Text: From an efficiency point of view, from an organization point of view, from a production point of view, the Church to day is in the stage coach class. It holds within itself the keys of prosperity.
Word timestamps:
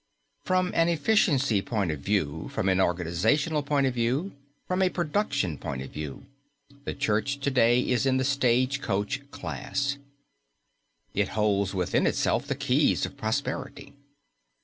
From 0.43 0.71
an 0.73 0.89
efficiency 0.89 1.61
point 1.61 1.91
of 1.91 1.99
view, 1.99 2.49
from 2.51 2.69
an 2.69 2.81
organization 2.81 3.61
point 3.61 3.85
of 3.85 3.93
view, 3.93 4.33
from 4.67 4.81
a 4.81 4.89
production 4.89 5.59
point 5.59 5.83
of 5.83 5.91
view, 5.91 6.25
the 6.85 6.95
Church 6.95 7.39
to 7.39 7.51
day 7.51 7.79
is 7.81 8.07
in 8.07 8.17
the 8.17 8.23
stage 8.23 8.81
coach 8.81 9.21
class. 9.29 9.99
It 11.13 11.27
holds 11.37 11.75
within 11.75 12.07
itself 12.07 12.47
the 12.47 12.55
keys 12.55 13.05
of 13.05 13.15
prosperity. 13.15 13.93